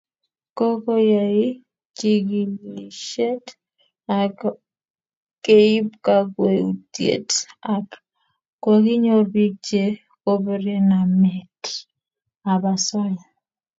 [0.57, 1.45] Kokoiyai
[1.97, 3.45] chigilishet
[4.21, 4.37] ak
[5.45, 7.29] keib kakwautiet
[7.75, 7.87] ak
[8.63, 9.83] kokinyor piik che
[10.23, 11.59] borie namet
[12.51, 13.23] ab asoya